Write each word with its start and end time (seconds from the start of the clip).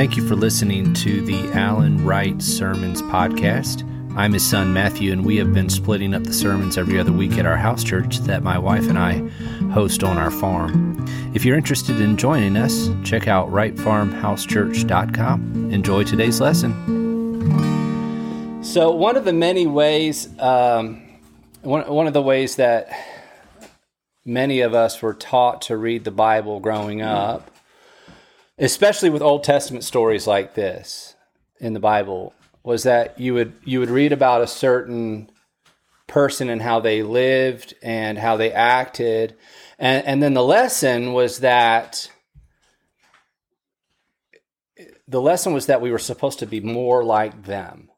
Thank 0.00 0.16
you 0.16 0.24
for 0.26 0.34
listening 0.34 0.94
to 0.94 1.20
the 1.20 1.52
Alan 1.52 2.02
Wright 2.06 2.40
Sermons 2.40 3.02
podcast. 3.02 3.82
I'm 4.16 4.32
his 4.32 4.42
son 4.42 4.72
Matthew, 4.72 5.12
and 5.12 5.26
we 5.26 5.36
have 5.36 5.52
been 5.52 5.68
splitting 5.68 6.14
up 6.14 6.24
the 6.24 6.32
sermons 6.32 6.78
every 6.78 6.98
other 6.98 7.12
week 7.12 7.36
at 7.36 7.44
our 7.44 7.58
house 7.58 7.84
church 7.84 8.20
that 8.20 8.42
my 8.42 8.56
wife 8.56 8.88
and 8.88 8.98
I 8.98 9.18
host 9.74 10.02
on 10.02 10.16
our 10.16 10.30
farm. 10.30 11.06
If 11.34 11.44
you're 11.44 11.58
interested 11.58 12.00
in 12.00 12.16
joining 12.16 12.56
us, 12.56 12.88
check 13.04 13.28
out 13.28 13.50
wrightfarmhousechurch.com. 13.50 15.70
Enjoy 15.70 16.02
today's 16.02 16.40
lesson. 16.40 16.72
So, 18.64 18.92
one 18.92 19.18
of 19.18 19.26
the 19.26 19.34
many 19.34 19.66
ways, 19.66 20.30
um, 20.38 21.02
one, 21.60 21.86
one 21.86 22.06
of 22.06 22.14
the 22.14 22.22
ways 22.22 22.56
that 22.56 22.88
many 24.24 24.62
of 24.62 24.72
us 24.72 25.02
were 25.02 25.12
taught 25.12 25.60
to 25.62 25.76
read 25.76 26.04
the 26.04 26.10
Bible 26.10 26.58
growing 26.58 27.02
up 27.02 27.49
especially 28.60 29.10
with 29.10 29.22
Old 29.22 29.42
Testament 29.42 29.84
stories 29.84 30.26
like 30.26 30.54
this 30.54 31.16
in 31.58 31.72
the 31.72 31.80
Bible, 31.80 32.34
was 32.62 32.82
that 32.84 33.18
you 33.18 33.34
would 33.34 33.54
you 33.64 33.80
would 33.80 33.90
read 33.90 34.12
about 34.12 34.42
a 34.42 34.46
certain 34.46 35.30
person 36.06 36.50
and 36.50 36.60
how 36.60 36.80
they 36.80 37.02
lived 37.02 37.74
and 37.82 38.18
how 38.18 38.36
they 38.36 38.52
acted, 38.52 39.36
and 39.78 40.06
and 40.06 40.22
then 40.22 40.34
the 40.34 40.44
lesson 40.44 41.12
was 41.12 41.38
that 41.38 42.10
the 45.08 45.20
lesson 45.20 45.52
was 45.52 45.66
that 45.66 45.80
we 45.80 45.90
were 45.90 45.98
supposed 45.98 46.38
to 46.38 46.46
be 46.46 46.60
more 46.60 47.02
like 47.02 47.44
them. 47.44 47.90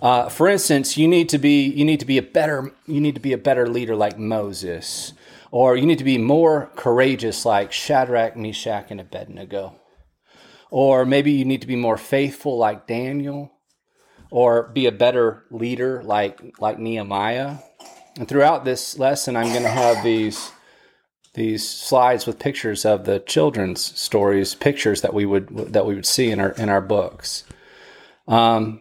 Uh, 0.00 0.28
for 0.28 0.48
instance, 0.48 0.96
you 0.96 1.06
need 1.06 1.28
to 1.28 1.38
be 1.38 1.66
you 1.66 1.84
need 1.84 2.00
to 2.00 2.06
be 2.06 2.18
a 2.18 2.22
better 2.22 2.72
you 2.86 3.00
need 3.00 3.14
to 3.14 3.20
be 3.20 3.32
a 3.32 3.38
better 3.38 3.68
leader 3.68 3.94
like 3.94 4.18
Moses. 4.18 5.12
Or 5.54 5.76
you 5.76 5.86
need 5.86 5.98
to 5.98 6.04
be 6.04 6.18
more 6.18 6.68
courageous 6.74 7.44
like 7.44 7.70
Shadrach, 7.70 8.36
Meshach, 8.36 8.90
and 8.90 9.00
Abednego. 9.00 9.76
Or 10.74 11.06
maybe 11.06 11.30
you 11.30 11.44
need 11.44 11.60
to 11.60 11.68
be 11.68 11.76
more 11.76 11.96
faithful 11.96 12.58
like 12.58 12.88
Daniel. 12.88 13.52
Or 14.32 14.64
be 14.64 14.86
a 14.86 14.92
better 14.92 15.44
leader 15.52 16.02
like, 16.02 16.40
like 16.58 16.80
Nehemiah. 16.80 17.58
And 18.18 18.26
throughout 18.26 18.64
this 18.64 18.98
lesson, 18.98 19.36
I'm 19.36 19.50
going 19.50 19.62
to 19.62 19.68
have 19.68 20.02
these 20.02 20.50
these 21.34 21.68
slides 21.68 22.26
with 22.26 22.40
pictures 22.40 22.84
of 22.84 23.04
the 23.04 23.20
children's 23.20 23.96
stories, 23.96 24.56
pictures 24.56 25.02
that 25.02 25.14
we 25.14 25.24
would 25.24 25.48
that 25.72 25.86
we 25.86 25.94
would 25.94 26.06
see 26.06 26.32
in 26.32 26.40
our 26.40 26.50
in 26.50 26.68
our 26.68 26.80
books. 26.80 27.44
Um, 28.26 28.80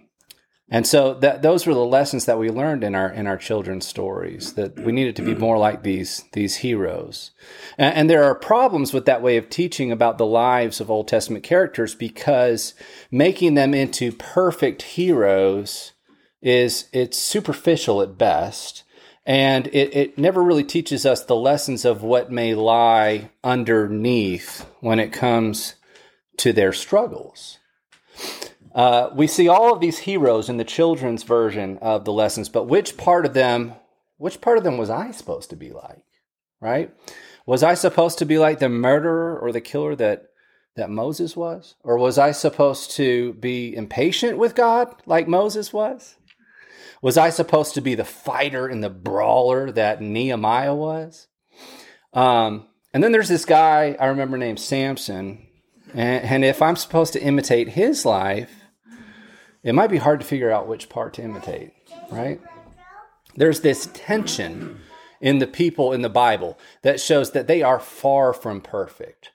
and 0.74 0.88
so 0.88 1.14
that 1.14 1.44
those 1.44 1.68
were 1.68 1.76
the 1.76 1.86
lessons 1.86 2.26
that 2.26 2.40
we 2.40 2.50
learned 2.50 2.84
in 2.84 2.96
our 2.96 3.08
in 3.08 3.28
our 3.28 3.38
children's 3.38 3.86
stories 3.86 4.54
that 4.54 4.80
we 4.80 4.92
needed 4.92 5.16
to 5.18 5.22
be 5.22 5.36
more 5.36 5.60
like 5.60 5.84
these 5.84 6.24
these 6.32 6.58
heroes. 6.58 7.30
And, 7.78 7.96
and, 7.96 8.10
there 8.10 8.24
are 8.24 8.34
problems 8.34 8.92
with 8.92 9.06
that 9.06 9.22
way 9.22 9.38
of 9.38 9.52
teaching 9.52 9.92
about 9.92 10.18
the 10.18 10.26
lives 10.26 10.82
of 10.82 10.90
Old 10.90 11.08
Testament 11.08 11.44
characters 11.44 11.94
because 11.94 12.74
making 13.12 13.54
them 13.54 13.76
into 13.76 14.12
perfect 14.14 14.82
heroes 14.82 15.94
is 16.42 16.90
it's 16.92 17.20
superficial 17.20 18.02
at 18.02 18.18
best. 18.18 18.84
And 19.28 19.68
it, 19.68 19.96
it 19.96 20.18
never 20.18 20.42
really 20.42 20.64
teaches 20.64 21.06
us 21.06 21.24
the 21.24 21.36
lessons 21.36 21.86
of 21.86 22.02
what 22.02 22.32
may 22.32 22.56
lie 22.56 23.30
underneath 23.44 24.66
when 24.80 25.00
it 25.00 25.14
comes 25.14 25.76
to 26.38 26.52
their 26.52 26.74
struggles. 26.74 27.60
Uh, 28.74 29.10
we 29.14 29.28
see 29.28 29.48
all 29.48 29.74
of 29.74 29.80
these 29.80 30.00
heroes 30.00 30.50
in 30.50 30.58
the 30.58 30.64
children's 30.64 31.24
version 31.24 31.78
of 31.80 32.06
the 32.06 32.14
lessons, 32.14 32.50
but 32.50 32.64
which 32.64 32.98
part 32.98 33.26
of 33.26 33.34
them, 33.34 33.74
which 34.18 34.42
part 34.42 34.58
of 34.58 34.64
them 34.64 34.78
was 34.78 34.90
I 34.90 35.12
supposed 35.12 35.52
to 35.52 35.56
be 35.56 35.72
like? 35.72 36.04
Right? 36.60 36.92
Was 37.46 37.62
I 37.62 37.74
supposed 37.74 38.20
to 38.20 38.26
be 38.26 38.38
like 38.38 38.60
the 38.60 38.70
murderer 38.70 39.38
or 39.38 39.52
the 39.52 39.62
killer 39.62 39.96
that 39.96 40.28
that 40.76 40.90
Moses 40.90 41.36
was? 41.36 41.76
Or 41.84 41.98
was 41.98 42.18
I 42.18 42.32
supposed 42.32 42.92
to 42.92 43.34
be 43.34 43.76
impatient 43.76 44.38
with 44.38 44.56
God 44.56 44.96
like 45.06 45.28
Moses 45.28 45.72
was? 45.72 46.16
Was 47.02 47.18
I 47.18 47.30
supposed 47.30 47.76
to 47.76 47.82
be 47.82 47.96
the 47.96 48.06
fighter 48.06 48.68
and 48.68 48.84
the 48.84 48.90
brawler 48.90 49.72
that 49.72 50.02
Nehemiah 50.02 50.74
was? 50.74 51.28
Um, 52.14 52.68
and 52.94 53.04
then 53.04 53.12
there's 53.12 53.30
this 53.30 53.46
guy 53.46 53.96
I 54.00 54.08
remember 54.08 54.38
named 54.38 54.60
Samson. 54.60 55.46
And, 55.94 56.24
and 56.24 56.46
if 56.46 56.62
I'm 56.62 56.76
supposed 56.76 57.14
to 57.14 57.22
imitate 57.22 57.70
his 57.70 58.06
life, 58.06 58.63
it 59.64 59.74
might 59.74 59.90
be 59.90 59.98
hard 59.98 60.20
to 60.20 60.26
figure 60.26 60.52
out 60.52 60.68
which 60.68 60.90
part 60.90 61.14
to 61.16 61.24
imitate, 61.24 61.72
right? 62.12 62.42
There's 63.36 63.62
this 63.62 63.90
tension 63.94 64.80
in 65.22 65.40
the 65.40 65.48
people 65.48 65.94
in 65.94 66.02
the 66.02 66.10
Bible 66.10 66.60
that 66.82 67.00
shows 67.00 67.32
that 67.32 67.48
they 67.48 67.62
are 67.64 67.80
far 67.80 68.34
from 68.34 68.62
perfect. 68.62 69.32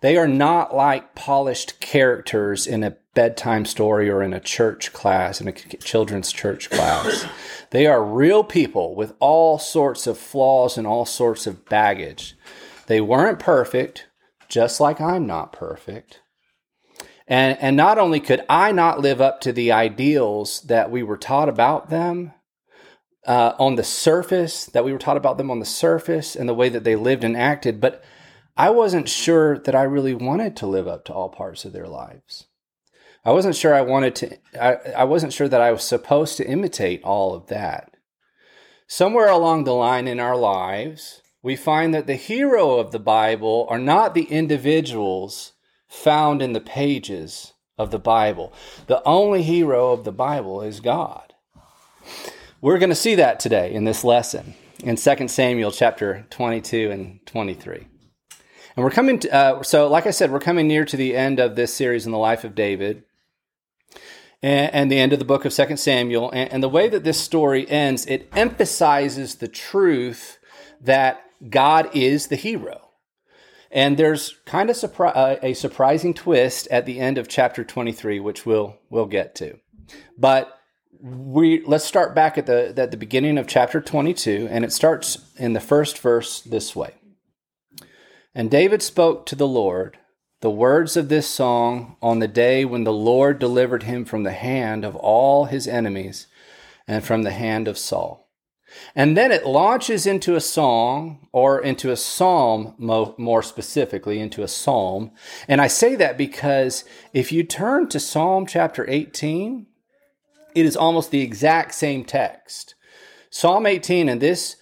They 0.00 0.16
are 0.16 0.28
not 0.28 0.74
like 0.74 1.14
polished 1.14 1.80
characters 1.80 2.66
in 2.66 2.84
a 2.84 2.96
bedtime 3.14 3.64
story 3.64 4.10
or 4.10 4.22
in 4.22 4.32
a 4.32 4.40
church 4.40 4.92
class, 4.92 5.40
in 5.40 5.48
a 5.48 5.52
children's 5.52 6.32
church 6.32 6.70
class. 6.70 7.26
they 7.70 7.86
are 7.86 8.04
real 8.04 8.44
people 8.44 8.94
with 8.94 9.14
all 9.18 9.58
sorts 9.58 10.06
of 10.06 10.18
flaws 10.18 10.76
and 10.76 10.86
all 10.86 11.06
sorts 11.06 11.46
of 11.46 11.64
baggage. 11.64 12.36
They 12.86 13.00
weren't 13.00 13.38
perfect, 13.38 14.06
just 14.48 14.78
like 14.78 15.00
I'm 15.00 15.26
not 15.26 15.52
perfect. 15.52 16.20
And, 17.26 17.58
and 17.60 17.76
not 17.76 17.98
only 17.98 18.20
could 18.20 18.44
I 18.48 18.72
not 18.72 19.00
live 19.00 19.20
up 19.20 19.40
to 19.42 19.52
the 19.52 19.72
ideals 19.72 20.60
that 20.62 20.90
we 20.90 21.02
were 21.02 21.16
taught 21.16 21.48
about 21.48 21.88
them 21.88 22.32
uh, 23.26 23.54
on 23.58 23.76
the 23.76 23.84
surface, 23.84 24.66
that 24.66 24.84
we 24.84 24.92
were 24.92 24.98
taught 24.98 25.16
about 25.16 25.38
them 25.38 25.50
on 25.50 25.58
the 25.58 25.64
surface 25.64 26.36
and 26.36 26.48
the 26.48 26.54
way 26.54 26.68
that 26.68 26.84
they 26.84 26.96
lived 26.96 27.24
and 27.24 27.36
acted, 27.36 27.80
but 27.80 28.04
I 28.56 28.70
wasn't 28.70 29.08
sure 29.08 29.58
that 29.58 29.74
I 29.74 29.82
really 29.82 30.14
wanted 30.14 30.56
to 30.56 30.66
live 30.66 30.86
up 30.86 31.04
to 31.06 31.14
all 31.14 31.30
parts 31.30 31.64
of 31.64 31.72
their 31.72 31.88
lives. 31.88 32.46
I 33.24 33.32
wasn't 33.32 33.56
sure 33.56 33.74
I 33.74 33.80
wanted 33.80 34.14
to, 34.16 34.38
I, 34.62 34.74
I 34.98 35.04
wasn't 35.04 35.32
sure 35.32 35.48
that 35.48 35.62
I 35.62 35.72
was 35.72 35.82
supposed 35.82 36.36
to 36.36 36.46
imitate 36.46 37.02
all 37.02 37.34
of 37.34 37.46
that. 37.46 37.96
Somewhere 38.86 39.30
along 39.30 39.64
the 39.64 39.72
line 39.72 40.06
in 40.06 40.20
our 40.20 40.36
lives, 40.36 41.22
we 41.42 41.56
find 41.56 41.94
that 41.94 42.06
the 42.06 42.16
hero 42.16 42.78
of 42.78 42.92
the 42.92 42.98
Bible 42.98 43.66
are 43.70 43.78
not 43.78 44.14
the 44.14 44.24
individuals 44.24 45.53
found 45.94 46.42
in 46.42 46.52
the 46.52 46.60
pages 46.60 47.54
of 47.78 47.90
the 47.90 47.98
Bible. 47.98 48.52
The 48.86 49.02
only 49.04 49.42
hero 49.42 49.92
of 49.92 50.04
the 50.04 50.12
Bible 50.12 50.60
is 50.60 50.80
God. 50.80 51.34
We're 52.60 52.78
going 52.78 52.90
to 52.90 52.96
see 52.96 53.14
that 53.16 53.40
today 53.40 53.72
in 53.72 53.84
this 53.84 54.04
lesson 54.04 54.54
in 54.82 54.96
2 54.96 55.28
Samuel 55.28 55.70
chapter 55.70 56.26
22 56.30 56.90
and 56.90 57.26
23. 57.26 57.86
And 58.76 58.84
we're 58.84 58.90
coming 58.90 59.18
to, 59.20 59.34
uh, 59.34 59.62
so 59.62 59.88
like 59.88 60.06
I 60.06 60.10
said, 60.10 60.30
we're 60.30 60.40
coming 60.40 60.66
near 60.66 60.84
to 60.84 60.96
the 60.96 61.16
end 61.16 61.38
of 61.38 61.56
this 61.56 61.72
series 61.72 62.06
in 62.06 62.12
the 62.12 62.18
life 62.18 62.44
of 62.44 62.54
David 62.54 63.04
and, 64.42 64.74
and 64.74 64.92
the 64.92 64.98
end 64.98 65.12
of 65.12 65.18
the 65.18 65.24
book 65.24 65.44
of 65.44 65.54
2 65.54 65.76
Samuel. 65.76 66.30
And, 66.32 66.52
and 66.52 66.62
the 66.62 66.68
way 66.68 66.88
that 66.88 67.04
this 67.04 67.20
story 67.20 67.68
ends, 67.68 68.04
it 68.06 68.28
emphasizes 68.34 69.36
the 69.36 69.48
truth 69.48 70.38
that 70.80 71.22
God 71.48 71.88
is 71.94 72.26
the 72.26 72.36
hero. 72.36 72.83
And 73.74 73.96
there's 73.96 74.36
kind 74.46 74.70
of 74.70 74.76
surpri- 74.76 75.16
uh, 75.16 75.36
a 75.42 75.52
surprising 75.52 76.14
twist 76.14 76.68
at 76.70 76.86
the 76.86 77.00
end 77.00 77.18
of 77.18 77.28
chapter 77.28 77.64
23, 77.64 78.20
which 78.20 78.46
we'll 78.46 78.78
we'll 78.88 79.06
get 79.06 79.34
to. 79.36 79.58
But 80.16 80.56
we 81.00 81.62
let's 81.66 81.84
start 81.84 82.14
back 82.14 82.38
at 82.38 82.46
the 82.46 82.72
at 82.76 82.92
the 82.92 82.96
beginning 82.96 83.36
of 83.36 83.48
chapter 83.48 83.80
22, 83.80 84.46
and 84.48 84.64
it 84.64 84.72
starts 84.72 85.18
in 85.36 85.54
the 85.54 85.60
first 85.60 85.98
verse 85.98 86.40
this 86.40 86.76
way. 86.76 86.94
And 88.32 88.48
David 88.48 88.80
spoke 88.80 89.26
to 89.26 89.36
the 89.36 89.48
Lord 89.48 89.98
the 90.40 90.50
words 90.50 90.96
of 90.96 91.08
this 91.08 91.26
song 91.26 91.96
on 92.02 92.18
the 92.18 92.28
day 92.28 92.64
when 92.64 92.84
the 92.84 92.92
Lord 92.92 93.38
delivered 93.38 93.84
him 93.84 94.04
from 94.04 94.24
the 94.24 94.32
hand 94.32 94.84
of 94.84 94.94
all 94.94 95.46
his 95.46 95.66
enemies 95.66 96.26
and 96.86 97.02
from 97.02 97.22
the 97.22 97.30
hand 97.30 97.66
of 97.66 97.78
Saul. 97.78 98.23
And 98.94 99.16
then 99.16 99.32
it 99.32 99.46
launches 99.46 100.06
into 100.06 100.36
a 100.36 100.40
song 100.40 101.26
or 101.32 101.60
into 101.60 101.90
a 101.90 101.96
psalm, 101.96 102.74
more 102.78 103.42
specifically, 103.42 104.20
into 104.20 104.42
a 104.42 104.48
psalm. 104.48 105.10
And 105.48 105.60
I 105.60 105.66
say 105.66 105.94
that 105.96 106.16
because 106.16 106.84
if 107.12 107.32
you 107.32 107.42
turn 107.42 107.88
to 107.88 108.00
Psalm 108.00 108.46
chapter 108.46 108.88
18, 108.88 109.66
it 110.54 110.66
is 110.66 110.76
almost 110.76 111.10
the 111.10 111.22
exact 111.22 111.74
same 111.74 112.04
text. 112.04 112.74
Psalm 113.30 113.66
18 113.66 114.08
and 114.08 114.20
this, 114.20 114.56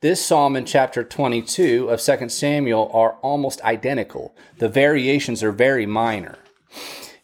this 0.00 0.24
psalm 0.24 0.56
in 0.56 0.64
chapter 0.64 1.04
22 1.04 1.88
of 1.88 2.00
2 2.00 2.28
Samuel 2.28 2.90
are 2.92 3.12
almost 3.22 3.60
identical. 3.62 4.34
The 4.58 4.68
variations 4.68 5.42
are 5.42 5.52
very 5.52 5.86
minor. 5.86 6.38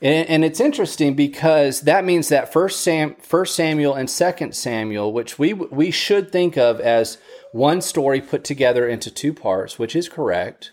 And, 0.02 0.28
and 0.28 0.44
it's 0.44 0.60
interesting 0.60 1.14
because 1.14 1.82
that 1.82 2.04
means 2.04 2.28
that 2.28 2.52
First, 2.52 2.81
Sam, 2.81 3.14
First 3.20 3.54
Samuel 3.54 3.94
and 3.94 4.10
Second 4.10 4.54
Samuel, 4.54 5.12
which 5.12 5.38
we 5.38 5.54
we 5.54 5.90
should 5.93 6.32
think 6.32 6.58
of 6.58 6.81
as 6.81 7.19
one 7.52 7.81
story 7.81 8.20
put 8.20 8.43
together 8.43 8.87
into 8.88 9.10
two 9.10 9.32
parts, 9.32 9.78
which 9.78 9.94
is 9.94 10.08
correct. 10.08 10.72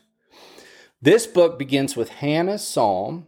This 1.01 1.27
book 1.27 1.59
begins 1.59 1.95
with 1.95 2.09
Hannah's 2.09 2.65
psalm 2.67 3.27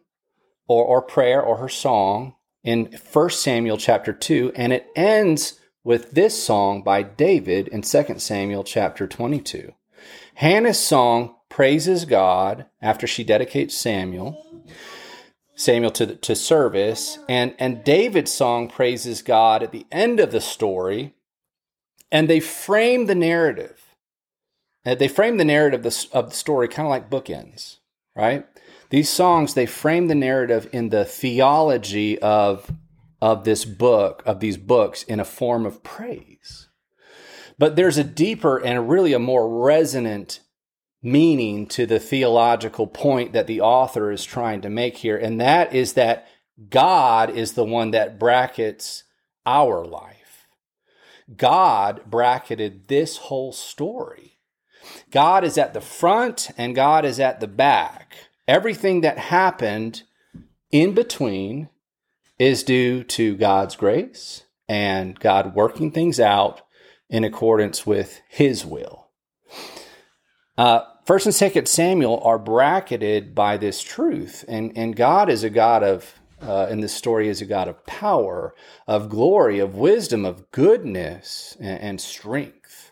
or, 0.67 0.83
or 0.83 1.01
prayer 1.01 1.41
or 1.41 1.57
her 1.57 1.69
song 1.69 2.35
in 2.63 2.97
First 2.97 3.41
Samuel 3.41 3.77
chapter 3.77 4.11
2, 4.11 4.53
and 4.55 4.73
it 4.73 4.87
ends 4.95 5.59
with 5.83 6.11
this 6.11 6.43
song 6.43 6.83
by 6.83 7.03
David 7.03 7.67
in 7.69 7.83
Second 7.83 8.21
Samuel 8.21 8.63
chapter 8.63 9.07
22. 9.07 9.73
Hannah's 10.35 10.79
song 10.79 11.35
praises 11.49 12.05
God 12.05 12.65
after 12.81 13.05
she 13.07 13.23
dedicates 13.23 13.75
Samuel. 13.77 14.50
Samuel 15.55 15.91
to, 15.91 16.15
to 16.15 16.35
service, 16.35 17.19
and, 17.27 17.53
and 17.59 17.83
David's 17.83 18.31
song 18.31 18.69
praises 18.69 19.21
God 19.21 19.61
at 19.61 19.71
the 19.71 19.85
end 19.91 20.19
of 20.19 20.31
the 20.31 20.41
story, 20.41 21.13
and 22.11 22.29
they 22.29 22.39
frame 22.39 23.05
the 23.05 23.15
narrative. 23.15 23.95
And 24.83 24.97
they 24.97 25.07
frame 25.07 25.37
the 25.37 25.45
narrative 25.45 25.85
of 25.85 25.93
the, 25.93 26.07
of 26.13 26.29
the 26.29 26.35
story 26.35 26.67
kind 26.67 26.87
of 26.87 26.89
like 26.89 27.09
bookends, 27.09 27.77
right? 28.15 28.45
These 28.89 29.09
songs, 29.09 29.53
they 29.53 29.65
frame 29.65 30.07
the 30.07 30.15
narrative 30.15 30.67
in 30.73 30.89
the 30.89 31.05
theology 31.05 32.19
of, 32.19 32.71
of 33.21 33.43
this 33.43 33.63
book, 33.63 34.23
of 34.25 34.39
these 34.39 34.57
books, 34.57 35.03
in 35.03 35.19
a 35.19 35.25
form 35.25 35.65
of 35.65 35.83
praise. 35.83 36.69
But 37.57 37.75
there's 37.75 37.97
a 37.97 38.03
deeper 38.03 38.57
and 38.57 38.89
really 38.89 39.13
a 39.13 39.19
more 39.19 39.63
resonant 39.63 40.41
meaning 41.03 41.65
to 41.67 41.85
the 41.85 41.99
theological 41.99 42.87
point 42.87 43.33
that 43.33 43.47
the 43.47 43.61
author 43.61 44.11
is 44.11 44.23
trying 44.23 44.61
to 44.61 44.69
make 44.69 44.97
here, 44.97 45.17
and 45.17 45.41
that 45.41 45.73
is 45.73 45.93
that 45.93 46.27
God 46.69 47.29
is 47.29 47.53
the 47.53 47.63
one 47.63 47.91
that 47.91 48.19
brackets 48.19 49.03
our 49.45 49.85
life. 49.85 50.47
God 51.35 52.01
bracketed 52.05 52.87
this 52.87 53.17
whole 53.17 53.53
story. 53.53 54.37
God 55.11 55.43
is 55.43 55.57
at 55.57 55.73
the 55.73 55.81
front 55.81 56.49
and 56.57 56.75
God 56.75 57.05
is 57.05 57.19
at 57.19 57.39
the 57.39 57.47
back. 57.47 58.15
Everything 58.47 59.01
that 59.01 59.17
happened 59.17 60.03
in 60.71 60.93
between 60.93 61.69
is 62.39 62.63
due 62.63 63.03
to 63.03 63.35
God's 63.37 63.75
grace 63.75 64.43
and 64.67 65.19
God 65.19 65.55
working 65.55 65.91
things 65.91 66.19
out 66.19 66.61
in 67.09 67.23
accordance 67.23 67.85
with 67.85 68.21
His 68.29 68.65
will. 68.65 69.09
Uh, 70.57 70.81
First 71.05 71.25
and 71.25 71.33
Second 71.33 71.67
Samuel 71.67 72.21
are 72.23 72.37
bracketed 72.37 73.33
by 73.33 73.57
this 73.57 73.81
truth, 73.81 74.45
and 74.47 74.71
and 74.77 74.95
God 74.95 75.29
is 75.29 75.43
a 75.43 75.49
God 75.49 75.83
of 75.83 76.13
uh, 76.41 76.67
in 76.69 76.81
this 76.81 76.93
story 76.93 77.27
is 77.27 77.41
a 77.41 77.45
God 77.45 77.67
of 77.67 77.85
power, 77.85 78.53
of 78.87 79.09
glory, 79.09 79.59
of 79.59 79.75
wisdom, 79.75 80.25
of 80.25 80.49
goodness, 80.51 81.57
and, 81.59 81.79
and 81.79 82.01
strength. 82.01 82.91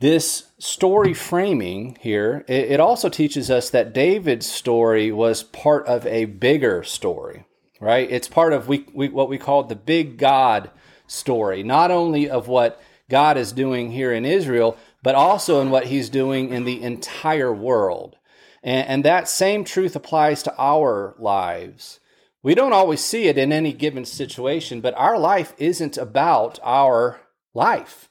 This 0.00 0.48
story 0.58 1.14
framing 1.14 1.96
here, 2.00 2.44
it, 2.48 2.72
it 2.72 2.80
also 2.80 3.08
teaches 3.08 3.50
us 3.50 3.70
that 3.70 3.94
David's 3.94 4.46
story 4.46 5.12
was 5.12 5.42
part 5.42 5.86
of 5.86 6.06
a 6.06 6.26
bigger 6.26 6.82
story, 6.82 7.44
right? 7.80 8.10
It's 8.10 8.28
part 8.28 8.52
of 8.52 8.68
we, 8.68 8.86
we, 8.92 9.08
what 9.08 9.28
we 9.28 9.38
call 9.38 9.64
the 9.64 9.76
big 9.76 10.18
God 10.18 10.70
story, 11.06 11.62
not 11.62 11.90
only 11.90 12.28
of 12.28 12.48
what 12.48 12.80
God 13.10 13.36
is 13.36 13.52
doing 13.52 13.90
here 13.90 14.12
in 14.12 14.24
Israel, 14.24 14.76
but 15.04 15.14
also 15.14 15.60
in 15.60 15.70
what 15.70 15.88
he's 15.88 16.08
doing 16.08 16.48
in 16.48 16.64
the 16.64 16.82
entire 16.82 17.52
world. 17.52 18.16
And, 18.62 18.88
and 18.88 19.04
that 19.04 19.28
same 19.28 19.62
truth 19.62 19.94
applies 19.94 20.42
to 20.42 20.54
our 20.58 21.14
lives. 21.18 22.00
We 22.42 22.54
don't 22.54 22.72
always 22.72 23.04
see 23.04 23.26
it 23.26 23.36
in 23.36 23.52
any 23.52 23.74
given 23.74 24.06
situation, 24.06 24.80
but 24.80 24.94
our 24.96 25.18
life 25.18 25.52
isn't 25.58 25.98
about 25.98 26.58
our 26.62 27.20
life. 27.52 28.08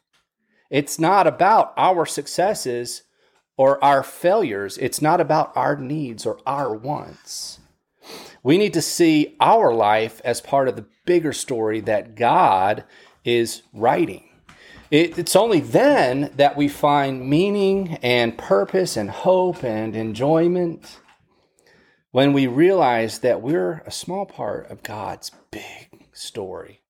It's 0.69 1.00
not 1.00 1.25
about 1.25 1.74
our 1.78 2.06
successes 2.06 3.01
or 3.57 3.84
our 3.84 4.04
failures. 4.04 4.78
It's 4.78 5.01
not 5.01 5.19
about 5.19 5.51
our 5.57 5.75
needs 5.75 6.28
or 6.28 6.40
our 6.45 6.75
wants. 6.75 7.60
We 8.44 8.60
need 8.60 8.74
to 8.74 8.84
see 8.84 9.36
our 9.40 9.74
life 9.74 10.22
as 10.24 10.42
part 10.42 10.68
of 10.68 10.75
the 10.75 10.86
bigger 11.06 11.34
story 11.34 11.81
that 11.81 12.13
God 12.13 12.84
is 13.24 13.63
writing. 13.74 14.32
It, 14.94 15.18
it's 15.18 15.36
only 15.36 15.60
then 15.60 16.31
that 16.36 16.56
we 16.56 16.68
find 16.68 17.28
meaning 17.28 17.98
and 18.04 18.38
purpose 18.38 18.95
and 18.95 19.10
hope 19.10 19.63
and 19.63 19.95
enjoyment 19.95 21.00
when 22.12 22.31
we 22.31 22.45
realize 22.45 23.18
that 23.19 23.42
we're 23.42 23.81
a 23.88 23.92
small 23.92 24.28
part 24.28 24.69
of 24.69 24.84
God's 24.84 25.31
big 25.50 26.06
story. 26.12 26.81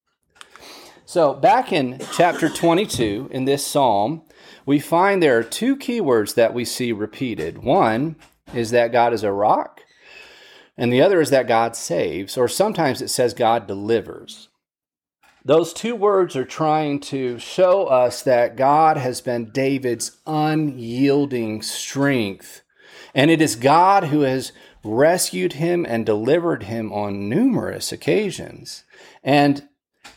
So, 1.06 1.34
back 1.34 1.72
in 1.72 2.02
chapter 2.12 2.50
22 2.50 3.30
in 3.32 3.46
this 3.46 3.66
psalm, 3.66 4.24
we 4.66 4.80
find 4.80 5.24
there 5.24 5.38
are 5.38 5.44
two 5.44 5.78
keywords 5.78 6.36
that 6.36 6.54
we 6.54 6.66
see 6.66 6.92
repeated. 6.92 7.60
One 7.60 8.18
is 8.54 8.72
that 8.72 8.92
God 8.92 9.14
is 9.14 9.24
a 9.24 9.32
rock, 9.32 9.80
and 10.76 10.92
the 10.92 11.02
other 11.02 11.22
is 11.22 11.30
that 11.30 11.48
God 11.48 11.74
saves, 11.78 12.38
or 12.38 12.50
sometimes 12.50 13.02
it 13.02 13.10
says 13.10 13.34
God 13.34 13.66
delivers. 13.66 14.50
Those 15.46 15.74
two 15.74 15.96
words 15.96 16.38
are 16.38 16.46
trying 16.46 17.02
to 17.02 17.38
show 17.38 17.88
us 17.88 18.22
that 18.22 18.56
God 18.56 18.96
has 18.96 19.20
been 19.20 19.50
David's 19.50 20.18
unyielding 20.26 21.62
strength. 21.62 22.62
And 23.14 23.30
it 23.30 23.42
is 23.42 23.58
God 23.58 24.06
who 24.06 24.22
has 24.22 24.54
rescued 24.86 25.54
him 25.54 25.86
and 25.86 26.06
delivered 26.06 26.64
him 26.64 26.94
on 26.94 27.28
numerous 27.28 27.92
occasions. 27.92 28.86
And 29.22 29.68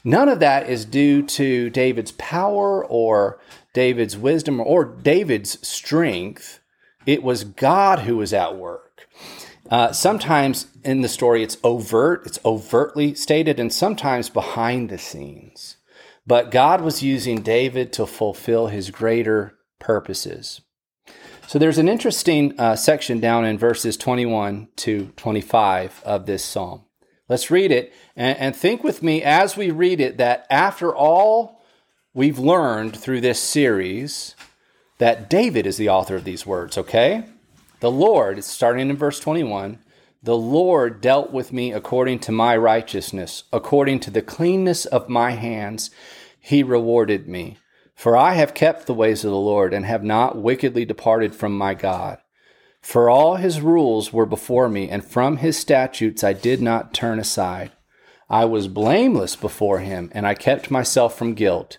none 0.05 0.29
of 0.29 0.39
that 0.39 0.69
is 0.69 0.85
due 0.85 1.23
to 1.23 1.71
David's 1.71 2.13
power 2.13 2.85
or 2.85 3.41
David's 3.75 4.17
wisdom 4.17 4.61
or 4.61 4.85
David's 4.85 5.67
strength. 5.67 6.61
It 7.05 7.25
was 7.25 7.43
God 7.43 8.01
who 8.01 8.17
was 8.17 8.33
at 8.33 8.57
work. 8.57 8.86
Uh, 9.71 9.93
sometimes 9.93 10.69
in 10.85 11.01
the 11.01 11.09
story 11.09 11.43
it's 11.43 11.59
overt, 11.65 12.27
it's 12.27 12.39
overtly 12.45 13.15
stated, 13.15 13.59
and 13.59 13.73
sometimes 13.73 14.31
behind 14.31 14.89
the 14.89 14.99
scenes. 14.99 15.77
But 16.27 16.51
God 16.51 16.81
was 16.81 17.03
using 17.03 17.43
David 17.43 17.93
to 17.95 18.07
fulfill 18.07 18.69
his 18.69 18.91
greater 18.91 19.57
purposes. 19.79 20.61
So 21.47 21.59
there's 21.59 21.79
an 21.79 21.89
interesting 21.89 22.59
uh, 22.59 22.75
section 22.77 23.21
down 23.21 23.45
in 23.45 23.59
verses 23.59 23.97
21 23.97 24.69
to 24.77 25.13
25 25.17 26.03
of 26.05 26.27
this 26.27 26.45
psalm. 26.45 26.83
Let's 27.29 27.51
read 27.51 27.71
it 27.71 27.93
and, 28.15 28.37
and 28.39 28.57
think 28.57 28.85
with 28.85 29.03
me 29.03 29.23
as 29.23 29.57
we 29.57 29.71
read 29.71 30.01
it 30.01 30.17
that 30.19 30.47
after 30.51 30.95
all 30.95 31.61
we've 32.15 32.39
learned 32.39 32.97
through 32.97 33.21
this 33.21 33.41
series, 33.41 34.35
that 34.99 35.29
David 35.29 35.67
is 35.67 35.77
the 35.77 35.89
author 35.89 36.17
of 36.17 36.25
these 36.25 36.47
words, 36.47 36.79
okay? 36.79 37.25
The 37.81 37.91
Lord, 37.91 38.43
starting 38.43 38.89
in 38.89 38.97
verse 38.97 39.21
21, 39.21 39.79
the 40.23 40.37
Lord 40.37 41.03
dealt 41.03 41.31
with 41.31 41.53
me 41.53 41.73
according 41.73 42.21
to 42.21 42.33
my 42.33 42.57
righteousness, 42.57 43.45
according 43.53 44.01
to 44.01 44.11
the 44.11 44.23
cleanness 44.23 44.87
of 44.87 45.11
my 45.11 45.33
hands, 45.33 45.91
he 46.41 46.63
rewarded 46.63 47.29
me. 47.29 47.59
For 47.95 48.17
I 48.17 48.35
have 48.35 48.55
kept 48.55 48.87
the 48.87 48.95
ways 48.95 49.25
of 49.25 49.31
the 49.31 49.37
Lord 49.37 49.75
and 49.75 49.85
have 49.85 50.03
not 50.03 50.39
wickedly 50.39 50.85
departed 50.85 51.35
from 51.35 51.57
my 51.57 51.75
God. 51.75 52.19
For 52.81 53.11
all 53.11 53.37
his 53.37 53.61
rules 53.61 54.13
were 54.13 54.27
before 54.27 54.69
me, 54.69 54.89
and 54.89 55.05
from 55.05 55.39
his 55.39 55.59
statutes 55.59 56.25
I 56.25 56.33
did 56.33 56.63
not 56.63 56.95
turn 56.95 57.19
aside. 57.19 57.73
I 58.31 58.47
was 58.47 58.69
blameless 58.69 59.37
before 59.37 59.81
him, 59.81 60.11
and 60.15 60.27
I 60.27 60.35
kept 60.35 60.71
myself 60.71 61.17
from 61.17 61.35
guilt. 61.35 61.79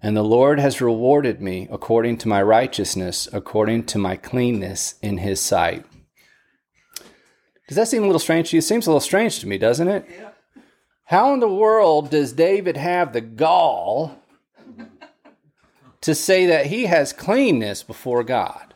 And 0.00 0.16
the 0.16 0.22
Lord 0.22 0.60
has 0.60 0.80
rewarded 0.80 1.40
me 1.40 1.66
according 1.70 2.18
to 2.18 2.28
my 2.28 2.42
righteousness, 2.42 3.28
according 3.32 3.84
to 3.86 3.98
my 3.98 4.16
cleanness 4.16 4.94
in 5.02 5.18
his 5.18 5.40
sight. 5.40 5.84
Does 7.66 7.76
that 7.76 7.88
seem 7.88 8.02
a 8.02 8.06
little 8.06 8.20
strange 8.20 8.50
to 8.50 8.56
you? 8.56 8.58
It 8.58 8.62
seems 8.62 8.86
a 8.86 8.90
little 8.90 9.00
strange 9.00 9.40
to 9.40 9.46
me, 9.46 9.58
doesn't 9.58 9.88
it? 9.88 10.06
Yeah. 10.08 10.30
How 11.04 11.32
in 11.34 11.40
the 11.40 11.48
world 11.48 12.10
does 12.10 12.32
David 12.32 12.76
have 12.76 13.12
the 13.12 13.20
gall 13.20 14.22
to 16.02 16.14
say 16.14 16.46
that 16.46 16.66
he 16.66 16.84
has 16.84 17.12
cleanness 17.12 17.82
before 17.82 18.22
God? 18.22 18.74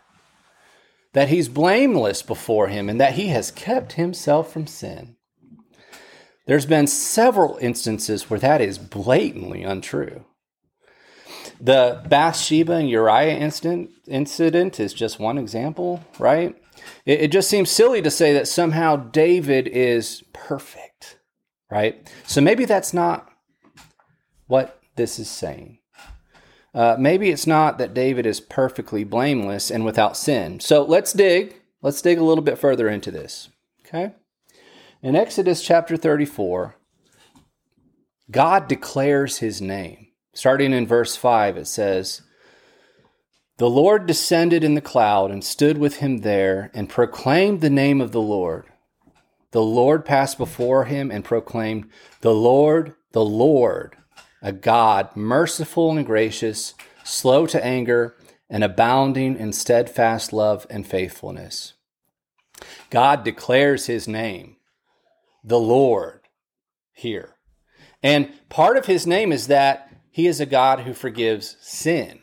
That 1.13 1.29
he's 1.29 1.49
blameless 1.49 2.23
before 2.23 2.69
him 2.69 2.89
and 2.89 3.01
that 3.01 3.15
he 3.15 3.29
has 3.29 3.51
kept 3.51 3.93
himself 3.93 4.53
from 4.53 4.67
sin? 4.67 5.17
There's 6.47 6.67
been 6.67 6.87
several 6.87 7.59
instances 7.59 8.29
where 8.29 8.41
that 8.41 8.61
is 8.61 8.79
blatantly 8.79 9.63
untrue. 9.63 10.25
The 11.65 12.03
Bathsheba 12.09 12.73
and 12.73 12.91
Uriah 12.91 13.37
incident, 13.39 13.91
incident 14.09 14.81
is 14.81 14.93
just 14.93 15.21
one 15.21 15.39
example, 15.39 16.03
right? 16.19 16.61
It, 17.07 17.21
it 17.21 17.33
just 17.33 17.49
seems 17.49 17.71
silly 17.71 18.03
to 18.03 18.11
say 18.11 18.33
that 18.33 18.49
somehow 18.49 18.97
David 18.97 19.69
is 19.69 20.25
perfect, 20.33 21.19
right? 21.71 22.13
So 22.27 22.41
maybe 22.41 22.65
that's 22.65 22.93
not 22.93 23.31
what 24.49 24.83
this 24.97 25.21
is 25.21 25.31
saying. 25.31 25.79
Uh, 26.75 26.97
maybe 26.99 27.31
it's 27.31 27.47
not 27.47 27.79
that 27.79 27.95
David 27.95 28.27
is 28.27 28.41
perfectly 28.41 29.05
blameless 29.05 29.71
and 29.71 29.85
without 29.85 30.17
sin. 30.17 30.59
So 30.59 30.83
let's 30.83 31.13
dig. 31.13 31.61
Let's 31.81 32.03
dig 32.03 32.19
a 32.19 32.25
little 32.25 32.43
bit 32.43 32.59
further 32.59 32.89
into 32.89 33.13
this. 33.13 33.51
Okay? 33.87 34.15
In 35.01 35.15
Exodus 35.15 35.63
chapter 35.63 35.97
34, 35.97 36.75
God 38.33 38.67
declares 38.67 39.39
his 39.39 39.63
name. 39.63 40.09
Starting 40.35 40.73
in 40.73 40.87
verse 40.87 41.17
5, 41.17 41.57
it 41.59 41.67
says, 41.67 42.23
The 43.59 43.69
Lord 43.69 44.07
descended 44.07 44.65
in 44.65 44.75
the 44.75 44.81
cloud 44.81 45.31
and 45.31 45.45
stood 45.45 45.79
with 45.79 45.97
him 45.97 46.19
there 46.19 46.71
and 46.75 46.89
proclaimed 46.89 47.61
the 47.61 47.71
name 47.71 48.01
of 48.01 48.13
the 48.13 48.21
Lord. 48.21 48.65
The 49.51 49.63
Lord 49.63 50.05
passed 50.05 50.39
before 50.39 50.87
him 50.87 51.11
and 51.11 51.25
proclaimed, 51.25 51.91
The 52.23 52.35
Lord, 52.35 52.95
the 53.13 53.25
Lord, 53.25 53.97
a 54.41 54.53
God 54.53 55.15
merciful 55.15 55.97
and 55.97 56.07
gracious, 56.07 56.75
slow 57.05 57.47
to 57.47 57.65
anger, 57.65 58.17
and 58.49 58.65
abounding 58.65 59.37
in 59.37 59.53
steadfast 59.53 60.33
love 60.33 60.67
and 60.71 60.87
faithfulness. 60.87 61.75
God 62.91 63.25
declares 63.25 63.87
his 63.87 64.09
name. 64.09 64.57
the 65.45 65.59
Lord 65.59 66.21
here. 66.93 67.37
And 68.03 68.33
part 68.49 68.77
of 68.77 68.87
his 68.87 69.07
name 69.07 69.33
is 69.33 69.49
that 69.49 69.92
he 70.13 70.27
is 70.27 70.41
a 70.41 70.47
God 70.47 70.81
who 70.81 70.93
forgives 70.93 71.57
sin. 71.61 72.21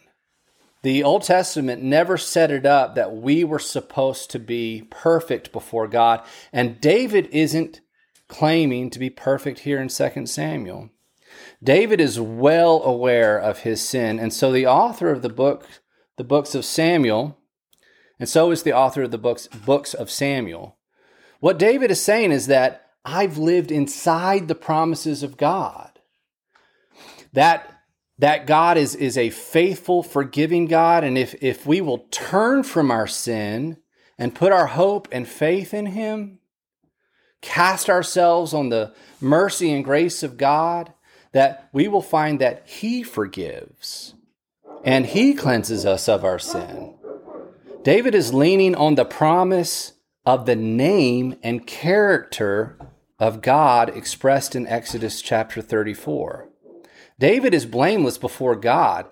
The 0.82 1.04
Old 1.04 1.24
Testament 1.24 1.84
never 1.84 2.18
set 2.18 2.52
it 2.52 2.66
up 2.66 2.96
that 2.96 3.14
we 3.16 3.44
were 3.44 3.60
supposed 3.60 4.30
to 4.32 4.40
be 4.40 4.88
perfect 4.90 5.52
before 5.52 5.88
God. 5.88 6.22
And 6.54 6.80
David 6.80 7.28
isn't 7.32 7.82
claiming 8.30 8.90
to 8.92 9.00
be 9.00 9.10
perfect 9.10 9.60
here 9.60 9.82
in 9.82 9.90
2 9.90 10.26
Samuel. 10.28 10.92
David 11.62 12.00
is 12.00 12.20
well 12.20 12.82
aware 12.84 13.38
of 13.38 13.60
his 13.60 13.86
sin. 13.86 14.20
And 14.20 14.32
so 14.32 14.52
the 14.52 14.68
author 14.68 15.10
of 15.10 15.22
the 15.22 15.30
book, 15.30 15.68
the 16.16 16.24
books 16.24 16.56
of 16.56 16.64
Samuel, 16.64 17.38
and 18.20 18.30
so 18.30 18.52
is 18.52 18.64
the 18.64 18.74
author 18.74 19.04
of 19.04 19.12
the 19.12 19.18
books, 19.18 19.48
books 19.48 19.94
of 19.94 20.12
Samuel. 20.12 20.78
What 21.40 21.60
David 21.60 21.92
is 21.92 22.02
saying 22.02 22.32
is 22.32 22.48
that 22.48 22.86
I've 23.04 23.38
lived 23.38 23.72
inside 23.72 24.48
the 24.48 24.56
promises 24.56 25.24
of 25.24 25.38
God. 25.38 26.00
That 27.34 27.79
that 28.20 28.46
God 28.46 28.78
is, 28.78 28.96
is 28.96 29.18
a 29.18 29.30
faithful, 29.30 30.04
forgiving 30.04 30.66
God. 30.66 31.04
And 31.04 31.18
if, 31.18 31.42
if 31.42 31.66
we 31.66 31.82
will 31.82 32.06
turn 32.12 32.64
from 32.64 32.92
our 32.92 33.08
sin 33.08 33.78
and 34.18 34.36
put 34.36 34.52
our 34.52 34.68
hope 34.68 35.08
and 35.12 35.28
faith 35.28 35.74
in 35.74 35.88
Him, 35.88 36.40
cast 37.42 37.90
ourselves 37.90 38.54
on 38.54 38.70
the 38.70 38.94
mercy 39.22 39.72
and 39.72 39.84
grace 39.84 40.22
of 40.22 40.38
God, 40.38 40.94
that 41.32 41.70
we 41.72 41.88
will 41.88 42.02
find 42.02 42.40
that 42.40 42.64
He 42.66 43.04
forgives 43.04 44.14
and 44.84 45.06
He 45.06 45.34
cleanses 45.34 45.86
us 45.86 46.10
of 46.10 46.26
our 46.26 46.40
sin. 46.40 46.96
David 47.84 48.14
is 48.14 48.34
leaning 48.34 48.76
on 48.76 48.96
the 48.96 49.06
promise 49.06 49.94
of 50.26 50.46
the 50.46 50.56
name 50.58 51.36
and 51.42 51.66
character 51.66 52.78
of 53.18 53.42
God 53.42 53.90
expressed 53.90 54.56
in 54.56 54.68
Exodus 54.68 55.22
chapter 55.22 55.62
34. 55.62 56.49
David 57.20 57.54
is 57.54 57.66
blameless 57.66 58.18
before 58.18 58.56
God, 58.56 59.06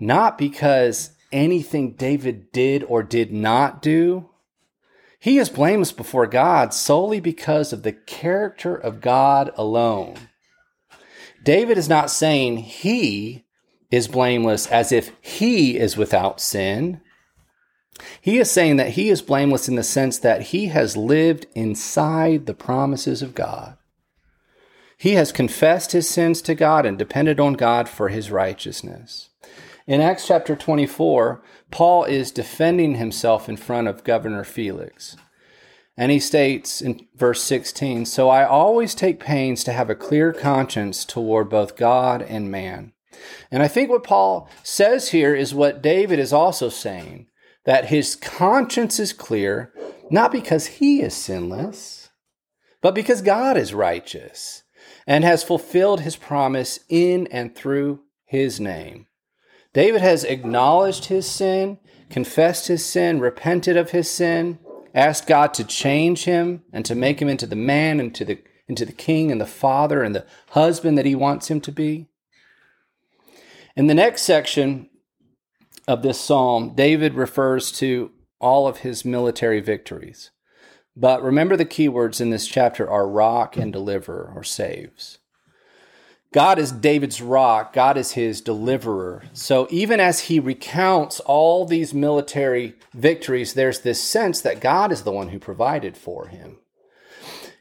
not 0.00 0.38
because 0.38 1.10
anything 1.32 1.92
David 1.92 2.52
did 2.52 2.84
or 2.84 3.02
did 3.02 3.32
not 3.32 3.82
do. 3.82 4.30
He 5.18 5.38
is 5.38 5.48
blameless 5.48 5.92
before 5.92 6.28
God 6.28 6.72
solely 6.72 7.18
because 7.18 7.72
of 7.72 7.82
the 7.82 7.92
character 7.92 8.76
of 8.76 9.00
God 9.00 9.50
alone. 9.56 10.14
David 11.42 11.76
is 11.76 11.88
not 11.88 12.10
saying 12.10 12.58
he 12.58 13.44
is 13.90 14.06
blameless 14.06 14.66
as 14.68 14.92
if 14.92 15.10
he 15.20 15.76
is 15.76 15.96
without 15.96 16.40
sin. 16.40 17.00
He 18.20 18.38
is 18.38 18.50
saying 18.50 18.76
that 18.76 18.90
he 18.90 19.08
is 19.08 19.22
blameless 19.22 19.68
in 19.68 19.74
the 19.74 19.82
sense 19.82 20.18
that 20.18 20.42
he 20.42 20.66
has 20.66 20.96
lived 20.96 21.46
inside 21.54 22.46
the 22.46 22.54
promises 22.54 23.22
of 23.22 23.34
God. 23.34 23.77
He 24.98 25.12
has 25.12 25.30
confessed 25.30 25.92
his 25.92 26.08
sins 26.08 26.42
to 26.42 26.56
God 26.56 26.84
and 26.84 26.98
depended 26.98 27.38
on 27.38 27.52
God 27.52 27.88
for 27.88 28.08
his 28.08 28.32
righteousness. 28.32 29.30
In 29.86 30.00
Acts 30.00 30.26
chapter 30.26 30.56
24, 30.56 31.40
Paul 31.70 32.02
is 32.02 32.32
defending 32.32 32.96
himself 32.96 33.48
in 33.48 33.56
front 33.56 33.86
of 33.86 34.02
Governor 34.02 34.42
Felix. 34.42 35.16
And 35.96 36.10
he 36.10 36.18
states 36.18 36.82
in 36.82 37.06
verse 37.14 37.42
16 37.44 38.06
So 38.06 38.28
I 38.28 38.44
always 38.44 38.94
take 38.94 39.20
pains 39.20 39.62
to 39.64 39.72
have 39.72 39.88
a 39.88 39.94
clear 39.94 40.32
conscience 40.32 41.04
toward 41.04 41.48
both 41.48 41.76
God 41.76 42.20
and 42.20 42.50
man. 42.50 42.92
And 43.52 43.62
I 43.62 43.68
think 43.68 43.90
what 43.90 44.04
Paul 44.04 44.50
says 44.64 45.10
here 45.10 45.34
is 45.34 45.54
what 45.54 45.82
David 45.82 46.18
is 46.18 46.32
also 46.32 46.68
saying 46.68 47.28
that 47.64 47.86
his 47.86 48.16
conscience 48.16 48.98
is 48.98 49.12
clear, 49.12 49.72
not 50.10 50.32
because 50.32 50.66
he 50.66 51.02
is 51.02 51.14
sinless, 51.14 52.10
but 52.80 52.94
because 52.94 53.22
God 53.22 53.56
is 53.56 53.74
righteous 53.74 54.64
and 55.08 55.24
has 55.24 55.42
fulfilled 55.42 56.02
his 56.02 56.16
promise 56.16 56.80
in 56.90 57.26
and 57.28 57.56
through 57.56 58.00
his 58.26 58.60
name. 58.60 59.06
David 59.72 60.02
has 60.02 60.22
acknowledged 60.22 61.06
his 61.06 61.26
sin, 61.26 61.78
confessed 62.10 62.68
his 62.68 62.84
sin, 62.84 63.18
repented 63.18 63.74
of 63.74 63.90
his 63.90 64.10
sin, 64.10 64.58
asked 64.94 65.26
God 65.26 65.54
to 65.54 65.64
change 65.64 66.24
him 66.24 66.62
and 66.74 66.84
to 66.84 66.94
make 66.94 67.22
him 67.22 67.28
into 67.28 67.46
the 67.46 67.56
man, 67.56 68.00
into 68.00 68.22
the, 68.22 68.38
into 68.68 68.84
the 68.84 68.92
king 68.92 69.32
and 69.32 69.40
the 69.40 69.46
father 69.46 70.02
and 70.02 70.14
the 70.14 70.26
husband 70.50 70.98
that 70.98 71.06
he 71.06 71.14
wants 71.14 71.48
him 71.48 71.62
to 71.62 71.72
be. 71.72 72.06
In 73.74 73.86
the 73.86 73.94
next 73.94 74.22
section 74.22 74.90
of 75.86 76.02
this 76.02 76.20
psalm, 76.20 76.74
David 76.74 77.14
refers 77.14 77.72
to 77.72 78.10
all 78.40 78.68
of 78.68 78.78
his 78.78 79.06
military 79.06 79.60
victories. 79.60 80.32
But 81.00 81.22
remember 81.22 81.56
the 81.56 81.64
keywords 81.64 82.20
in 82.20 82.30
this 82.30 82.48
chapter 82.48 82.90
are 82.90 83.08
rock 83.08 83.56
and 83.56 83.72
deliver 83.72 84.32
or 84.34 84.42
saves. 84.42 85.18
God 86.32 86.58
is 86.58 86.72
David's 86.72 87.22
rock, 87.22 87.72
God 87.72 87.96
is 87.96 88.12
his 88.12 88.40
deliverer. 88.40 89.22
So 89.32 89.68
even 89.70 90.00
as 90.00 90.22
he 90.22 90.40
recounts 90.40 91.20
all 91.20 91.64
these 91.64 91.94
military 91.94 92.74
victories, 92.92 93.54
there's 93.54 93.80
this 93.80 94.02
sense 94.02 94.40
that 94.40 94.60
God 94.60 94.90
is 94.90 95.02
the 95.02 95.12
one 95.12 95.28
who 95.28 95.38
provided 95.38 95.96
for 95.96 96.26
him. 96.26 96.58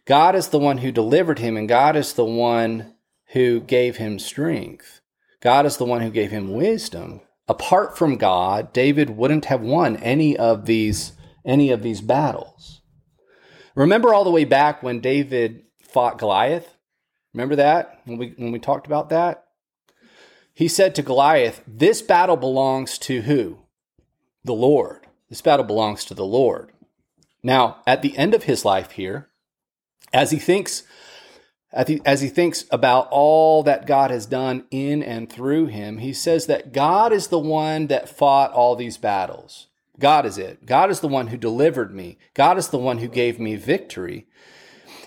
God 0.05 0.35
is 0.35 0.47
the 0.47 0.59
one 0.59 0.79
who 0.79 0.91
delivered 0.91 1.37
him, 1.37 1.55
and 1.55 1.69
God 1.69 1.95
is 1.95 2.13
the 2.13 2.25
one 2.25 2.95
who 3.27 3.59
gave 3.59 3.97
him 3.97 4.17
strength. 4.17 4.99
God 5.41 5.65
is 5.67 5.77
the 5.77 5.85
one 5.85 6.01
who 6.01 6.09
gave 6.09 6.31
him 6.31 6.53
wisdom. 6.53 7.21
Apart 7.47 7.97
from 7.97 8.17
God, 8.17 8.73
David 8.73 9.11
wouldn't 9.11 9.45
have 9.45 9.61
won 9.61 9.95
any 9.97 10.35
of 10.35 10.65
these 10.65 11.13
any 11.45 11.69
of 11.71 11.81
these 11.81 12.01
battles. 12.01 12.76
Remember 13.77 14.11
all 14.11 14.23
the 14.23 14.31
way 14.31 14.43
back 14.43 14.81
when 14.81 15.01
David 15.01 15.61
fought 15.83 16.17
Goliath? 16.17 16.75
Remember 17.31 17.55
that 17.57 18.01
when 18.05 18.17
we 18.17 18.33
when 18.35 18.51
we 18.51 18.57
talked 18.57 18.87
about 18.87 19.09
that? 19.09 19.45
He 20.51 20.67
said 20.67 20.95
to 20.95 21.03
Goliath, 21.03 21.61
"This 21.67 22.01
battle 22.01 22.37
belongs 22.37 22.97
to 22.99 23.21
who? 23.21 23.59
The 24.43 24.55
Lord. 24.55 25.05
This 25.29 25.43
battle 25.43 25.63
belongs 25.63 26.05
to 26.05 26.15
the 26.15 26.25
Lord." 26.25 26.71
Now, 27.43 27.77
at 27.85 28.01
the 28.01 28.17
end 28.17 28.33
of 28.33 28.43
his 28.43 28.65
life 28.65 28.91
here, 28.91 29.29
as 30.11 30.31
he 30.31 30.39
thinks 30.39 30.81
as 31.71 32.21
he 32.21 32.29
thinks 32.29 32.65
about 32.71 33.07
all 33.11 33.61
that 33.61 33.85
God 33.85 34.09
has 34.09 34.25
done 34.25 34.65
in 34.71 35.03
and 35.03 35.31
through 35.31 35.67
him, 35.67 35.99
he 35.99 36.13
says 36.13 36.47
that 36.47 36.73
God 36.73 37.13
is 37.13 37.27
the 37.27 37.37
one 37.37 37.85
that 37.87 38.09
fought 38.09 38.51
all 38.53 38.75
these 38.75 38.97
battles. 38.97 39.67
God 39.99 40.25
is 40.25 40.37
it. 40.37 40.65
God 40.65 40.91
is 40.91 40.99
the 40.99 41.07
one 41.07 41.27
who 41.27 41.37
delivered 41.37 41.93
me. 41.93 42.17
God 42.33 42.57
is 42.57 42.69
the 42.69 42.77
one 42.77 42.99
who 42.99 43.07
gave 43.07 43.39
me 43.39 43.55
victory. 43.55 44.27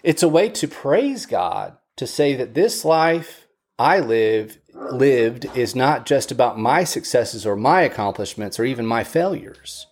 It's 0.03 0.23
a 0.23 0.29
way 0.29 0.49
to 0.49 0.69
praise 0.69 1.27
God 1.27 1.77
to 1.97 2.07
say 2.07 2.35
that 2.35 2.55
this 2.55 2.85
life 2.85 3.47
I 3.79 4.01
live 4.01 4.59
lived 4.75 5.47
is 5.57 5.75
not 5.75 6.07
just 6.07 6.31
about 6.31 6.59
my 6.59 6.85
successes 6.85 7.47
or 7.47 7.57
my 7.57 7.83
accomplishments 7.83 8.59
or 8.59 8.65
even 8.65 8.87
my 8.87 9.05
failures, 9.05 9.87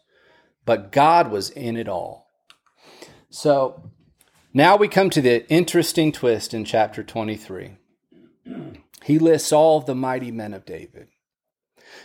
but 0.64 0.92
God 0.92 1.30
was 1.30 1.50
in 1.50 1.76
it 1.76 1.88
all. 1.88 2.30
So 3.30 3.90
now 4.52 4.76
we 4.76 4.88
come 4.88 5.10
to 5.10 5.20
the 5.20 5.48
interesting 5.50 6.12
twist 6.12 6.54
in 6.54 6.64
chapter 6.64 7.02
23. 7.02 7.76
He 9.04 9.18
lists 9.18 9.52
all 9.52 9.80
the 9.80 9.94
mighty 9.94 10.30
men 10.30 10.54
of 10.54 10.66
David. 10.66 11.08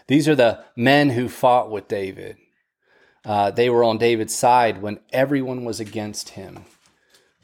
These 0.07 0.27
are 0.27 0.35
the 0.35 0.63
men 0.75 1.11
who 1.11 1.27
fought 1.27 1.71
with 1.71 1.87
David. 1.87 2.37
Uh, 3.25 3.51
they 3.51 3.69
were 3.69 3.83
on 3.83 3.97
David's 3.97 4.35
side 4.35 4.81
when 4.81 4.99
everyone 5.11 5.63
was 5.63 5.79
against 5.79 6.29
him. 6.29 6.65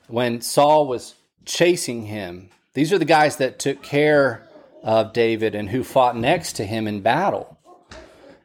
When 0.08 0.42
Saul 0.42 0.88
was 0.88 1.16
chasing 1.46 2.06
him, 2.06 2.50
these 2.74 2.92
are 2.92 2.98
the 2.98 3.06
guys 3.06 3.38
that 3.38 3.60
took 3.60 3.82
care 3.82 4.48
of 4.84 5.14
David 5.14 5.56
and 5.56 5.70
who 5.70 5.84
fought 5.84 6.18
next 6.18 6.54
to 6.54 6.66
him 6.66 6.88
in 6.88 7.02
battle. 7.02 7.58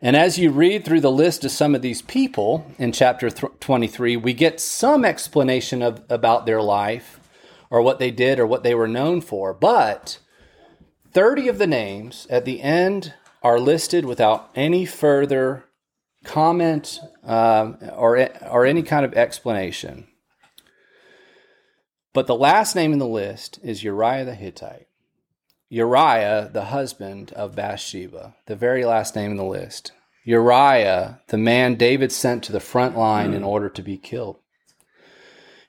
And 0.00 0.16
as 0.16 0.38
you 0.38 0.50
read 0.50 0.84
through 0.84 1.00
the 1.00 1.10
list 1.10 1.44
of 1.44 1.50
some 1.50 1.74
of 1.74 1.82
these 1.82 2.02
people 2.02 2.70
in 2.78 2.92
chapter 2.92 3.30
23, 3.30 4.16
we 4.18 4.34
get 4.34 4.60
some 4.60 5.04
explanation 5.04 5.82
of, 5.82 6.02
about 6.10 6.44
their 6.44 6.60
life 6.60 7.20
or 7.70 7.80
what 7.80 7.98
they 7.98 8.10
did 8.10 8.38
or 8.38 8.46
what 8.46 8.62
they 8.62 8.74
were 8.74 8.86
known 8.86 9.20
for. 9.20 9.54
But 9.54 10.18
30 11.12 11.48
of 11.48 11.58
the 11.58 11.66
names 11.66 12.26
at 12.28 12.44
the 12.44 12.60
end 12.60 13.14
are 13.42 13.58
listed 13.58 14.04
without 14.04 14.50
any 14.54 14.84
further 14.84 15.64
comment 16.24 16.98
um, 17.24 17.78
or, 17.92 18.28
or 18.48 18.66
any 18.66 18.82
kind 18.82 19.04
of 19.04 19.14
explanation. 19.14 20.08
But 22.12 22.26
the 22.26 22.36
last 22.36 22.74
name 22.74 22.92
in 22.92 22.98
the 22.98 23.06
list 23.06 23.58
is 23.62 23.84
Uriah 23.84 24.24
the 24.24 24.34
Hittite. 24.34 24.86
Uriah, 25.68 26.50
the 26.52 26.66
husband 26.66 27.32
of 27.32 27.56
Bathsheba, 27.56 28.36
the 28.46 28.54
very 28.54 28.84
last 28.84 29.16
name 29.16 29.32
in 29.32 29.36
the 29.36 29.44
list. 29.44 29.92
Uriah, 30.24 31.20
the 31.28 31.36
man 31.36 31.74
David 31.74 32.12
sent 32.12 32.44
to 32.44 32.52
the 32.52 32.60
front 32.60 32.96
line 32.96 33.34
in 33.34 33.42
order 33.42 33.68
to 33.68 33.82
be 33.82 33.98
killed. 33.98 34.38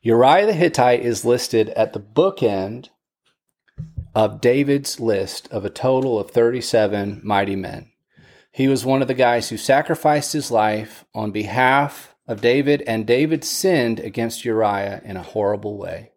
Uriah 0.02 0.46
the 0.46 0.54
Hittite 0.54 1.02
is 1.02 1.26
listed 1.26 1.70
at 1.70 1.94
the 1.94 2.00
bookend 2.00 2.90
of 4.14 4.40
David's 4.40 5.00
list 5.00 5.48
of 5.52 5.66
a 5.66 5.70
total 5.70 6.20
of 6.20 6.30
37 6.30 7.22
mighty 7.24 7.56
men. 7.56 7.92
He 8.56 8.70
was 8.70 8.86
one 8.86 9.02
of 9.02 9.10
the 9.10 9.14
guys 9.14 9.50
who 9.50 9.58
sacrificed 9.58 10.32
his 10.32 10.50
life 10.50 11.04
on 11.14 11.32
behalf 11.32 12.16
of 12.26 12.40
David, 12.40 12.82
and 12.88 13.06
David 13.06 13.44
sinned 13.44 14.00
against 14.00 14.46
Uriah 14.46 15.02
in 15.04 15.18
a 15.18 15.24
horrible 15.24 15.78
way. 15.78 16.14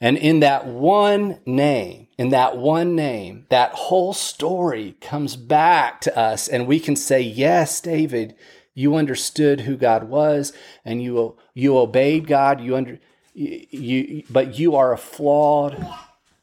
And 0.00 0.16
in 0.16 0.40
that 0.40 0.66
one 0.66 1.40
name, 1.44 2.08
in 2.16 2.30
that 2.30 2.56
one 2.56 2.96
name, 2.96 3.44
that 3.50 3.72
whole 3.72 4.14
story 4.14 4.96
comes 5.02 5.36
back 5.36 6.00
to 6.00 6.18
us, 6.18 6.48
and 6.48 6.66
we 6.66 6.80
can 6.80 6.96
say, 6.96 7.20
Yes, 7.20 7.78
David, 7.78 8.34
you 8.72 8.96
understood 8.96 9.60
who 9.60 9.76
God 9.76 10.04
was, 10.04 10.54
and 10.82 11.02
you 11.02 11.36
you 11.52 11.76
obeyed 11.76 12.26
God. 12.26 12.62
You 12.62 12.74
under 12.74 13.00
you, 13.34 14.22
but 14.30 14.58
you 14.58 14.76
are 14.76 14.94
a 14.94 14.98
flawed, 14.98 15.86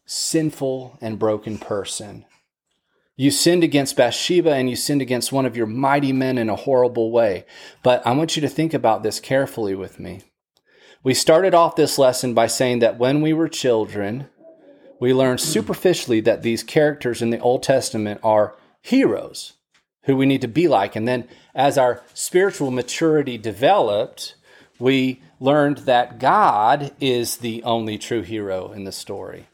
sinful, 0.06 1.00
and 1.02 1.18
broken 1.18 1.58
person. 1.58 2.26
You 3.22 3.30
sinned 3.30 3.64
against 3.64 3.98
Bathsheba 3.98 4.52
and 4.52 4.68
you 4.68 4.76
sinned 4.76 5.04
against 5.04 5.32
one 5.32 5.46
of 5.46 5.56
your 5.56 5.68
mighty 5.68 6.12
men 6.12 6.40
in 6.40 6.50
a 6.50 6.56
horrible 6.56 7.12
way. 7.12 7.46
But 7.84 8.02
I 8.04 8.14
want 8.14 8.36
you 8.36 8.42
to 8.42 8.50
think 8.50 8.74
about 8.74 9.04
this 9.04 9.20
carefully 9.20 9.76
with 9.76 10.00
me. 10.00 10.22
We 11.04 11.14
started 11.14 11.54
off 11.54 11.76
this 11.76 12.00
lesson 12.00 12.34
by 12.34 12.48
saying 12.48 12.80
that 12.80 12.98
when 12.98 13.22
we 13.22 13.32
were 13.32 13.48
children, 13.48 14.28
we 15.00 15.14
learned 15.14 15.40
superficially 15.40 16.20
that 16.22 16.42
these 16.42 16.64
characters 16.64 17.22
in 17.22 17.30
the 17.30 17.38
Old 17.38 17.62
Testament 17.62 18.20
are 18.24 18.56
heroes 18.82 19.54
who 20.06 20.18
we 20.18 20.26
need 20.26 20.42
to 20.42 20.48
be 20.48 20.68
like. 20.68 20.96
And 20.96 21.08
then 21.08 21.28
as 21.54 21.78
our 21.78 22.02
spiritual 22.16 22.72
maturity 22.72 23.38
developed, 23.38 24.34
we 24.80 25.22
learned 25.40 25.78
that 25.86 26.18
God 26.18 26.92
is 27.00 27.38
the 27.38 27.62
only 27.62 28.00
true 28.00 28.24
hero 28.24 28.72
in 28.72 28.86
the 28.86 28.92
story. 28.92 29.48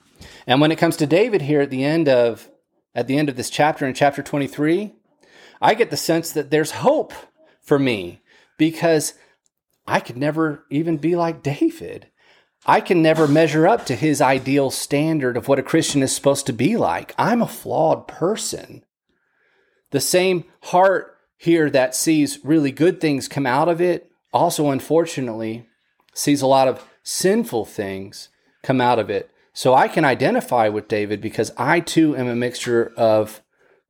And 0.48 0.62
when 0.62 0.72
it 0.72 0.78
comes 0.78 0.96
to 0.96 1.06
David 1.06 1.42
here 1.42 1.60
at 1.60 1.70
the 1.70 1.84
end 1.84 2.08
of 2.08 2.48
at 2.98 3.06
the 3.06 3.18
end 3.18 3.30
of 3.30 3.36
this 3.36 3.52
chapter 3.52 3.86
in 3.86 3.94
chapter 3.94 4.24
23, 4.24 4.92
I 5.62 5.76
get 5.76 5.92
the 5.92 5.98
sense 5.98 6.32
that 6.32 6.50
there's 6.50 6.72
hope 6.72 7.14
for 7.62 7.78
me 7.78 8.22
because 8.58 9.14
I 9.86 10.00
could 10.00 10.18
never 10.18 10.66
even 10.72 10.98
be 10.98 11.16
like 11.16 11.44
David. 11.44 12.08
I 12.66 12.82
can 12.82 13.04
never 13.04 13.28
measure 13.28 13.68
up 13.68 13.86
to 13.86 13.96
his 13.96 14.20
ideal 14.20 14.72
standard 14.72 15.38
of 15.38 15.48
what 15.48 15.60
a 15.60 15.64
Christian 15.64 16.02
is 16.02 16.14
supposed 16.14 16.48
to 16.48 16.54
be 16.54 16.76
like. 16.76 17.14
I'm 17.20 17.44
a 17.44 17.48
flawed 17.48 18.08
person. 18.08 18.84
The 19.92 20.02
same 20.02 20.46
heart 20.64 21.16
here 21.38 21.70
that 21.70 21.94
sees 21.94 22.44
really 22.44 22.72
good 22.72 23.00
things 23.00 23.28
come 23.28 23.46
out 23.46 23.70
of 23.70 23.80
it 23.80 24.12
also, 24.34 24.72
unfortunately, 24.72 25.68
sees 26.16 26.42
a 26.42 26.48
lot 26.48 26.68
of 26.68 26.84
sinful 27.04 27.66
things 27.66 28.30
come 28.64 28.82
out 28.82 28.98
of 28.98 29.12
it. 29.12 29.30
So 29.58 29.74
I 29.74 29.88
can 29.88 30.06
identify 30.06 30.70
with 30.70 30.88
David 30.88 31.20
because 31.20 31.52
I 31.58 31.80
too 31.80 32.16
am 32.16 32.28
a 32.28 32.36
mixture 32.36 32.94
of 32.96 33.42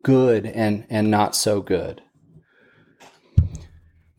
good 0.01 0.45
and, 0.45 0.85
and 0.89 1.11
not 1.11 1.35
so 1.35 1.59
good. 1.59 2.01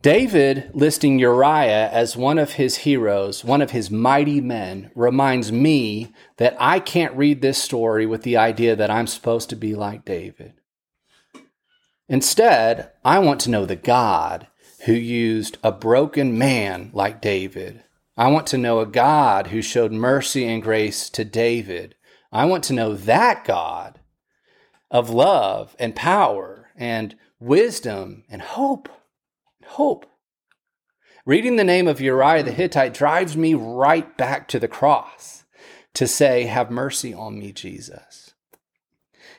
David 0.03 0.69
listing 0.75 1.17
Uriah 1.17 1.89
as 1.89 2.15
one 2.15 2.37
of 2.37 2.53
his 2.53 2.77
heroes, 2.77 3.43
one 3.43 3.63
of 3.63 3.71
his 3.71 3.89
mighty 3.89 4.39
men, 4.39 4.91
reminds 4.93 5.51
me 5.51 6.13
that 6.37 6.55
I 6.59 6.79
can't 6.79 7.17
read 7.17 7.41
this 7.41 7.57
story 7.57 8.05
with 8.05 8.21
the 8.21 8.37
idea 8.37 8.75
that 8.75 8.91
I'm 8.91 9.07
supposed 9.07 9.49
to 9.49 9.55
be 9.55 9.73
like 9.73 10.05
David. 10.05 10.53
Instead, 12.07 12.91
I 13.03 13.17
want 13.17 13.39
to 13.41 13.49
know 13.49 13.65
the 13.65 13.75
God 13.75 14.45
who 14.85 14.93
used 14.93 15.57
a 15.63 15.71
broken 15.71 16.37
man 16.37 16.91
like 16.93 17.21
David. 17.21 17.83
I 18.19 18.27
want 18.27 18.47
to 18.47 18.57
know 18.57 18.81
a 18.81 18.85
God 18.85 19.47
who 19.47 19.61
showed 19.61 19.93
mercy 19.93 20.45
and 20.45 20.61
grace 20.61 21.09
to 21.11 21.23
David. 21.23 21.95
I 22.33 22.43
want 22.43 22.65
to 22.65 22.73
know 22.73 22.93
that 22.93 23.45
God 23.45 24.01
of 24.91 25.09
love 25.09 25.73
and 25.79 25.95
power 25.95 26.67
and 26.75 27.15
wisdom 27.39 28.25
and 28.29 28.41
hope 28.41 28.89
hope. 29.67 30.05
Reading 31.25 31.55
the 31.55 31.63
name 31.63 31.87
of 31.87 32.01
Uriah 32.01 32.43
the 32.43 32.51
Hittite 32.51 32.93
drives 32.93 33.37
me 33.37 33.53
right 33.53 34.17
back 34.17 34.49
to 34.49 34.59
the 34.59 34.67
cross 34.67 35.45
to 35.93 36.05
say, 36.05 36.43
Have 36.43 36.69
mercy 36.69 37.13
on 37.13 37.39
me, 37.39 37.53
Jesus. 37.53 38.33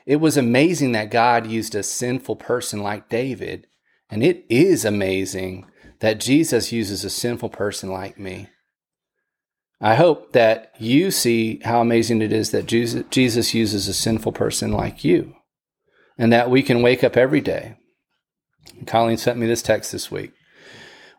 It 0.07 0.15
was 0.15 0.37
amazing 0.37 0.93
that 0.93 1.11
God 1.11 1.45
used 1.45 1.75
a 1.75 1.83
sinful 1.83 2.37
person 2.37 2.81
like 2.81 3.09
David, 3.09 3.67
and 4.09 4.23
it 4.23 4.43
is 4.49 4.83
amazing 4.85 5.67
that 5.99 6.19
Jesus 6.19 6.71
uses 6.71 7.05
a 7.05 7.11
sinful 7.11 7.49
person 7.49 7.91
like 7.91 8.17
me. 8.17 8.49
I 9.81 9.95
hope 9.95 10.33
that 10.33 10.73
you 10.77 11.09
see 11.11 11.59
how 11.63 11.81
amazing 11.81 12.21
it 12.21 12.31
is 12.31 12.51
that 12.51 12.67
Jesus 12.67 13.53
uses 13.53 13.87
a 13.87 13.93
sinful 13.93 14.31
person 14.31 14.71
like 14.71 15.03
you, 15.03 15.35
and 16.17 16.31
that 16.31 16.49
we 16.49 16.61
can 16.61 16.81
wake 16.81 17.03
up 17.03 17.17
every 17.17 17.41
day 17.41 17.77
Colleen 18.85 19.17
sent 19.17 19.37
me 19.37 19.47
this 19.47 19.61
text 19.61 19.91
this 19.91 20.11
week. 20.11 20.31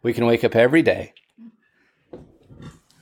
We 0.02 0.12
can 0.12 0.26
wake 0.26 0.44
up 0.44 0.56
every 0.56 0.82
day 0.82 1.12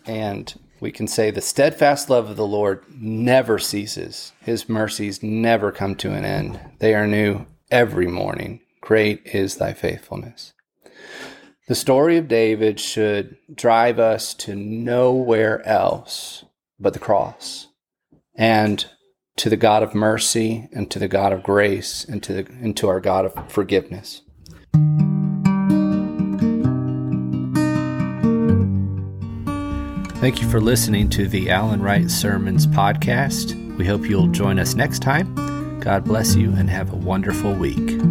and 0.06 0.54
we 0.80 0.92
can 0.92 1.06
say, 1.06 1.30
The 1.30 1.40
steadfast 1.40 2.10
love 2.10 2.30
of 2.30 2.36
the 2.36 2.46
Lord 2.46 2.84
never 2.90 3.58
ceases. 3.58 4.32
His 4.40 4.68
mercies 4.68 5.22
never 5.22 5.72
come 5.72 5.94
to 5.96 6.12
an 6.12 6.24
end. 6.24 6.60
They 6.78 6.94
are 6.94 7.06
new 7.06 7.46
every 7.70 8.06
morning. 8.06 8.60
Great 8.80 9.22
is 9.26 9.56
thy 9.56 9.72
faithfulness. 9.72 10.52
The 11.70 11.76
story 11.76 12.16
of 12.16 12.26
David 12.26 12.80
should 12.80 13.36
drive 13.54 14.00
us 14.00 14.34
to 14.34 14.56
nowhere 14.56 15.64
else 15.64 16.44
but 16.80 16.94
the 16.94 16.98
cross 16.98 17.68
and 18.34 18.84
to 19.36 19.48
the 19.48 19.56
God 19.56 19.84
of 19.84 19.94
mercy 19.94 20.68
and 20.72 20.90
to 20.90 20.98
the 20.98 21.06
God 21.06 21.32
of 21.32 21.44
grace 21.44 22.04
and 22.04 22.24
to, 22.24 22.32
the, 22.32 22.46
and 22.60 22.76
to 22.76 22.88
our 22.88 22.98
God 22.98 23.24
of 23.24 23.52
forgiveness. 23.52 24.22
Thank 30.18 30.42
you 30.42 30.50
for 30.50 30.60
listening 30.60 31.08
to 31.10 31.28
the 31.28 31.50
Alan 31.50 31.80
Wright 31.80 32.10
Sermons 32.10 32.66
podcast. 32.66 33.54
We 33.76 33.86
hope 33.86 34.06
you'll 34.06 34.26
join 34.26 34.58
us 34.58 34.74
next 34.74 35.02
time. 35.02 35.78
God 35.78 36.02
bless 36.02 36.34
you 36.34 36.52
and 36.52 36.68
have 36.68 36.92
a 36.92 36.96
wonderful 36.96 37.54
week. 37.54 38.09